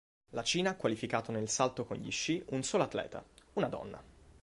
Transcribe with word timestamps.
La 0.31 0.41
Cina 0.43 0.71
ha 0.71 0.75
qualificato 0.75 1.31
nel 1.31 1.47
salto 1.47 1.85
con 1.85 1.97
gli 1.97 2.09
sci 2.09 2.43
un 2.47 2.63
solo 2.63 2.81
atleta, 2.81 3.23
una 3.53 3.67
donna. 3.67 4.03